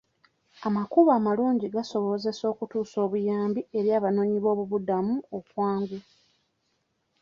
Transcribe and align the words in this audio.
Amakubo 0.67 1.09
amalungi 1.19 1.65
gasobozesa 1.75 2.43
okutuusa 2.53 2.97
obuyambi 3.05 3.61
eri 3.77 3.89
abanoonyiboobubuddamu 3.97 5.15
okwangu. 5.37 5.99